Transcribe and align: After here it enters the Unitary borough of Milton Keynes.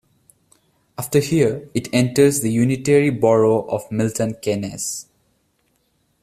After 0.97 1.19
here 1.19 1.69
it 1.75 1.93
enters 1.93 2.41
the 2.41 2.51
Unitary 2.51 3.11
borough 3.11 3.67
of 3.67 3.91
Milton 3.91 4.35
Keynes. 4.41 5.05